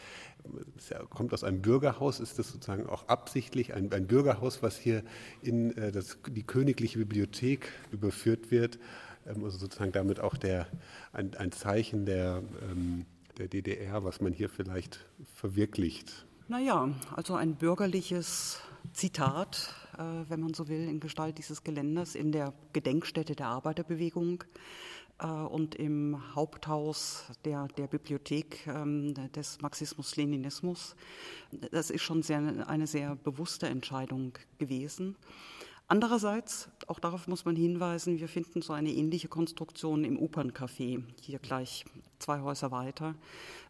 es 0.78 0.94
kommt 1.10 1.34
aus 1.34 1.44
einem 1.44 1.62
Bürgerhaus, 1.62 2.20
ist 2.20 2.40
das 2.40 2.50
sozusagen 2.50 2.88
auch 2.88 3.08
absichtlich 3.08 3.74
ein, 3.74 3.92
ein 3.92 4.08
Bürgerhaus, 4.08 4.64
was 4.64 4.78
hier 4.78 5.04
in 5.42 5.76
äh, 5.78 5.92
das, 5.92 6.18
die 6.28 6.44
königliche 6.44 7.00
Bibliothek 7.00 7.68
überführt 7.92 8.50
wird, 8.50 8.80
ähm, 9.28 9.44
also 9.44 9.58
sozusagen 9.58 9.92
damit 9.92 10.20
auch 10.20 10.38
der, 10.38 10.68
ein, 11.12 11.36
ein 11.36 11.52
Zeichen 11.52 12.06
der, 12.06 12.42
ähm, 12.72 13.06
der 13.38 13.50
DDR, 13.50 14.04
was 14.04 14.22
man 14.22 14.34
hier 14.34 14.50
vielleicht 14.50 15.06
verwirklicht. 15.36 16.26
Naja, 16.48 16.90
also 17.16 17.36
ein 17.36 17.56
bürgerliches 17.56 18.62
Zitat, 18.94 19.74
äh, 19.98 20.30
wenn 20.30 20.42
man 20.42 20.54
so 20.54 20.68
will, 20.68 20.88
in 20.88 21.00
Gestalt 21.00 21.38
dieses 21.38 21.64
Geländers 21.64 22.16
in 22.16 22.32
der 22.32 22.54
Gedenkstätte 22.74 23.36
der 23.36 23.48
Arbeiterbewegung 23.48 24.44
äh, 25.20 25.28
und 25.28 25.76
im 25.76 26.36
Haupthaus 26.36 27.26
der, 27.46 27.68
der 27.78 27.88
Bibliothek 27.88 28.68
ähm, 28.68 29.14
des 29.32 29.62
Marxismus-Leninismus. 29.62 30.96
Das 31.72 31.90
ist 31.90 32.02
schon 32.02 32.24
sehr, 32.24 32.68
eine 32.68 32.88
sehr 32.88 33.16
bewusste 33.16 33.68
Entscheidung 33.68 34.34
gewesen. 34.58 35.16
Andererseits, 35.92 36.70
auch 36.88 37.02
darauf 37.02 37.28
muss 37.28 37.44
man 37.44 37.58
hinweisen, 37.58 38.18
wir 38.18 38.30
finden 38.30 38.62
so 38.62 38.72
eine 38.72 38.94
ähnliche 38.94 39.28
Konstruktion 39.28 40.06
im 40.06 40.18
Operncafé, 40.18 41.04
hier 41.20 41.40
gleich 41.40 41.84
zwei 42.18 42.40
Häuser 42.40 42.72
weiter, 42.72 43.14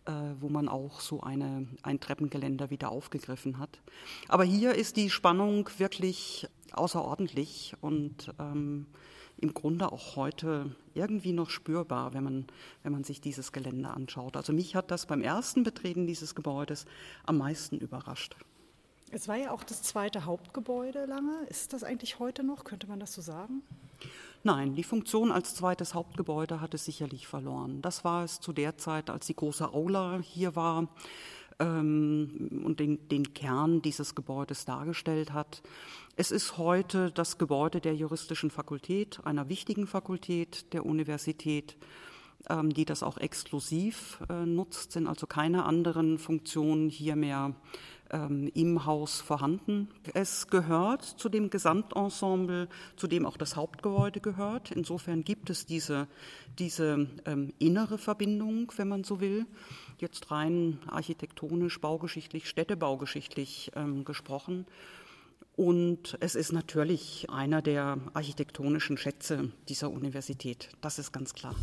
äh, 0.06 0.12
wo 0.40 0.48
man 0.48 0.68
auch 0.68 1.02
so 1.02 1.22
eine, 1.22 1.66
ein 1.82 2.00
Treppengeländer 2.00 2.70
wieder 2.70 2.92
aufgegriffen 2.92 3.58
hat. 3.58 3.82
Aber 4.28 4.44
hier 4.44 4.76
ist 4.76 4.98
die 4.98 5.10
Spannung 5.10 5.68
wirklich 5.80 6.48
außerordentlich 6.74 7.74
und 7.82 8.32
ähm, 8.38 8.86
im 9.38 9.56
Grunde 9.56 9.92
auch 9.92 10.16
heute 10.16 10.76
irgendwie 10.94 11.34
noch 11.34 11.50
spürbar, 11.50 12.14
wenn 12.14 12.24
man, 12.24 12.46
wenn 12.84 12.92
man 12.92 13.04
sich 13.04 13.20
dieses 13.20 13.52
Gelände 13.52 13.90
anschaut. 13.90 14.38
Also 14.38 14.54
mich 14.54 14.76
hat 14.76 14.92
das 14.92 15.08
beim 15.08 15.24
ersten 15.24 15.64
Betreten 15.64 16.06
dieses 16.06 16.36
Gebäudes 16.36 16.86
am 17.26 17.40
meisten 17.40 17.80
überrascht. 17.80 18.36
Es 19.14 19.28
war 19.28 19.36
ja 19.36 19.52
auch 19.52 19.64
das 19.64 19.82
zweite 19.82 20.26
Hauptgebäude 20.26 21.06
lange. 21.06 21.46
Ist 21.50 21.74
das 21.74 21.84
eigentlich 21.84 22.20
heute 22.20 22.44
noch? 22.44 22.64
Könnte 22.64 22.88
man 22.88 23.00
das 23.00 23.14
so 23.14 23.22
sagen? 23.22 23.62
Nein, 24.44 24.74
die 24.74 24.84
Funktion 24.84 25.32
als 25.32 25.54
zweites 25.54 25.94
Hauptgebäude 25.94 26.62
hat 26.62 26.74
es 26.74 26.86
sicherlich 26.86 27.28
verloren. 27.28 27.82
Das 27.82 28.06
war 28.06 28.24
es 28.24 28.40
zu 28.40 28.54
der 28.54 28.78
Zeit, 28.78 29.10
als 29.10 29.28
die 29.28 29.36
große 29.36 29.74
Aula 29.74 30.20
hier 30.24 30.56
war 30.56 30.88
ähm, 31.60 32.62
und 32.64 32.80
den, 32.80 33.10
den 33.10 33.34
Kern 33.34 33.82
dieses 33.82 34.16
Gebäudes 34.16 34.64
dargestellt 34.64 35.34
hat. 35.34 35.62
Es 36.16 36.32
ist 36.32 36.58
heute 36.58 37.12
das 37.12 37.38
Gebäude 37.38 37.82
der 37.82 37.94
juristischen 37.94 38.50
Fakultät, 38.50 39.20
einer 39.26 39.50
wichtigen 39.50 39.88
Fakultät 39.88 40.74
der 40.74 40.86
Universität 40.86 41.76
ähm, 42.50 42.74
die 42.74 42.86
das 42.86 43.04
auch 43.04 43.18
exklusiv 43.18 44.20
äh, 44.30 44.46
nutzt, 44.46 44.94
sind 44.94 45.08
also 45.08 45.28
keine 45.28 45.66
anderen 45.66 46.18
Funktionen 46.18 46.90
hier 46.90 47.16
mehr 47.16 47.54
ähm, 48.12 48.50
im 48.54 48.86
Haus 48.86 49.22
vorhanden. 49.22 49.90
Es 50.14 50.48
gehört 50.48 51.04
zu 51.04 51.30
dem 51.30 51.50
Gesamtensemble, 51.50 52.68
zu 52.96 53.08
dem 53.08 53.26
auch 53.26 53.38
das 53.38 53.56
Hauptgebäude 53.56 54.20
gehört. 54.20 54.72
Insofern 54.72 55.24
gibt 55.24 55.50
es 55.50 55.66
diese, 55.66 56.08
diese 56.60 57.08
ähm, 57.26 57.54
innere 57.60 57.98
Verbindung, 57.98 58.72
wenn 58.76 58.88
man 58.88 59.04
so 59.04 59.20
will. 59.20 59.46
Jetzt 60.00 60.32
rein 60.32 60.80
architektonisch, 60.88 61.80
baugeschichtlich, 61.80 62.48
städtebaugeschichtlich 62.50 63.72
ähm, 63.76 64.04
gesprochen. 64.06 64.66
Und 65.56 66.18
es 66.22 66.36
ist 66.36 66.54
natürlich 66.54 67.30
einer 67.30 67.62
der 67.62 67.98
architektonischen 68.14 68.98
Schätze 68.98 69.52
dieser 69.70 69.92
Universität. 69.92 70.70
Das 70.82 70.98
ist 70.98 71.12
ganz 71.12 71.34
klar. 71.34 71.56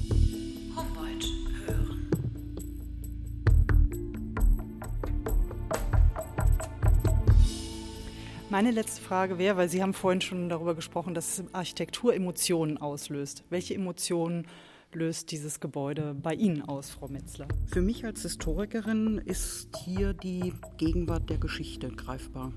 Meine 8.50 8.70
letzte 8.70 9.02
Frage 9.02 9.36
wäre, 9.36 9.58
weil 9.58 9.68
Sie 9.68 9.82
haben 9.82 9.92
vorhin 9.92 10.22
schon 10.22 10.48
darüber 10.48 10.74
gesprochen, 10.74 11.12
dass 11.12 11.42
Architektur 11.52 12.14
Emotionen 12.14 12.78
auslöst. 12.78 13.44
Welche 13.50 13.74
Emotionen 13.74 14.46
löst 14.90 15.32
dieses 15.32 15.60
Gebäude 15.60 16.14
bei 16.14 16.32
Ihnen 16.32 16.62
aus, 16.62 16.88
Frau 16.88 17.08
Metzler? 17.08 17.46
Für 17.66 17.82
mich 17.82 18.06
als 18.06 18.22
Historikerin 18.22 19.18
ist 19.18 19.68
hier 19.84 20.14
die 20.14 20.54
Gegenwart 20.78 21.28
der 21.28 21.36
Geschichte 21.36 21.90
greifbar. 21.90 22.52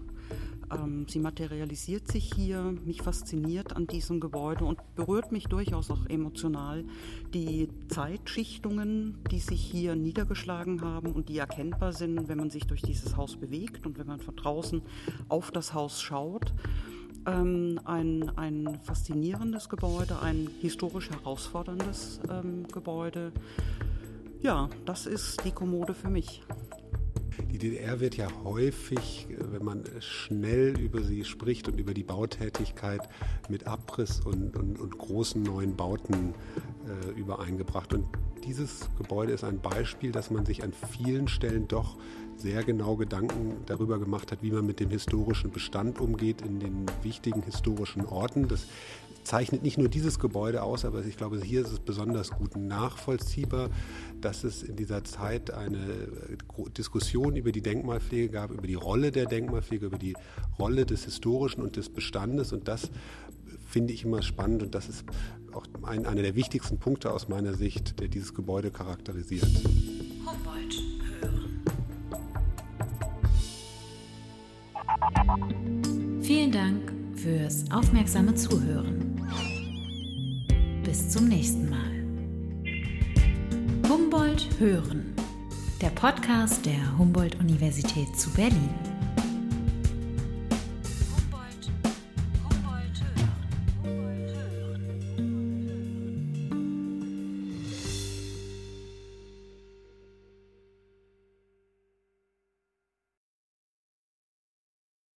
Ähm, 0.71 1.05
sie 1.07 1.19
materialisiert 1.19 2.07
sich 2.11 2.31
hier, 2.33 2.75
mich 2.85 3.01
fasziniert 3.01 3.75
an 3.75 3.87
diesem 3.87 4.19
Gebäude 4.19 4.65
und 4.65 4.79
berührt 4.95 5.31
mich 5.31 5.45
durchaus 5.45 5.91
auch 5.91 6.05
emotional. 6.07 6.83
Die 7.33 7.69
Zeitschichtungen, 7.89 9.17
die 9.31 9.39
sich 9.39 9.61
hier 9.61 9.95
niedergeschlagen 9.95 10.81
haben 10.81 11.11
und 11.11 11.29
die 11.29 11.37
erkennbar 11.37 11.93
sind, 11.93 12.27
wenn 12.27 12.37
man 12.37 12.49
sich 12.49 12.67
durch 12.67 12.81
dieses 12.81 13.17
Haus 13.17 13.35
bewegt 13.35 13.85
und 13.85 13.97
wenn 13.97 14.07
man 14.07 14.19
von 14.19 14.35
draußen 14.35 14.81
auf 15.29 15.51
das 15.51 15.73
Haus 15.73 16.01
schaut. 16.01 16.53
Ähm, 17.27 17.79
ein, 17.85 18.31
ein 18.37 18.79
faszinierendes 18.83 19.69
Gebäude, 19.69 20.19
ein 20.21 20.49
historisch 20.59 21.09
herausforderndes 21.11 22.19
ähm, 22.29 22.67
Gebäude. 22.67 23.31
Ja, 24.41 24.69
das 24.85 25.05
ist 25.05 25.45
die 25.45 25.51
Kommode 25.51 25.93
für 25.93 26.09
mich. 26.09 26.41
Die 27.49 27.57
DDR 27.57 27.99
wird 27.99 28.17
ja 28.17 28.27
häufig, 28.43 29.27
wenn 29.51 29.63
man 29.63 29.83
schnell 29.99 30.79
über 30.79 31.01
sie 31.03 31.23
spricht 31.23 31.67
und 31.67 31.79
über 31.79 31.93
die 31.93 32.03
Bautätigkeit, 32.03 33.07
mit 33.49 33.67
Abriss 33.67 34.19
und, 34.19 34.55
und, 34.55 34.79
und 34.79 34.97
großen 34.97 35.41
neuen 35.41 35.75
Bauten 35.75 36.33
äh, 36.85 37.19
übereingebracht. 37.19 37.93
Und 37.93 38.05
dieses 38.45 38.89
Gebäude 38.97 39.33
ist 39.33 39.43
ein 39.43 39.59
Beispiel, 39.59 40.11
dass 40.11 40.31
man 40.31 40.45
sich 40.45 40.63
an 40.63 40.73
vielen 40.73 41.27
Stellen 41.27 41.67
doch 41.67 41.97
sehr 42.41 42.63
genau 42.63 42.95
Gedanken 42.95 43.57
darüber 43.65 43.99
gemacht 43.99 44.31
hat, 44.31 44.41
wie 44.41 44.51
man 44.51 44.65
mit 44.65 44.79
dem 44.79 44.89
historischen 44.89 45.51
Bestand 45.51 45.99
umgeht 45.99 46.41
in 46.41 46.59
den 46.59 46.85
wichtigen 47.03 47.43
historischen 47.43 48.05
Orten. 48.05 48.47
Das 48.47 48.65
zeichnet 49.23 49.63
nicht 49.63 49.77
nur 49.77 49.87
dieses 49.87 50.19
Gebäude 50.19 50.63
aus, 50.63 50.85
aber 50.85 51.05
ich 51.05 51.17
glaube, 51.17 51.39
hier 51.41 51.61
ist 51.61 51.71
es 51.71 51.79
besonders 51.79 52.31
gut 52.31 52.55
nachvollziehbar, 52.55 53.69
dass 54.19 54.43
es 54.43 54.63
in 54.63 54.75
dieser 54.75 55.03
Zeit 55.03 55.51
eine 55.51 55.77
äh, 55.77 56.69
Diskussion 56.77 57.35
über 57.35 57.51
die 57.51 57.61
Denkmalpflege 57.61 58.29
gab, 58.29 58.51
über 58.51 58.67
die 58.67 58.75
Rolle 58.75 59.11
der 59.11 59.25
Denkmalpflege, 59.25 59.85
über 59.85 59.97
die 59.97 60.15
Rolle 60.59 60.85
des 60.85 61.05
Historischen 61.05 61.61
und 61.61 61.75
des 61.75 61.89
Bestandes. 61.89 62.51
Und 62.53 62.67
das 62.67 62.89
finde 63.67 63.93
ich 63.93 64.03
immer 64.03 64.21
spannend 64.21 64.63
und 64.63 64.75
das 64.75 64.89
ist 64.89 65.05
auch 65.53 65.65
ein, 65.83 66.05
einer 66.05 66.21
der 66.21 66.35
wichtigsten 66.35 66.77
Punkte 66.77 67.11
aus 67.11 67.27
meiner 67.27 67.53
Sicht, 67.53 67.99
der 67.99 68.07
dieses 68.07 68.33
Gebäude 68.33 68.71
charakterisiert. 68.71 69.49
Humboldt 70.25 71.00
Vielen 76.21 76.51
Dank 76.51 76.91
fürs 77.15 77.69
aufmerksame 77.71 78.35
Zuhören. 78.35 79.21
Bis 80.83 81.09
zum 81.09 81.27
nächsten 81.27 81.69
Mal. 81.69 81.79
Humboldt 83.89 84.47
Hören, 84.59 85.13
der 85.81 85.89
Podcast 85.89 86.65
der 86.65 86.97
Humboldt-Universität 86.97 88.15
zu 88.17 88.29
Berlin. 88.31 88.90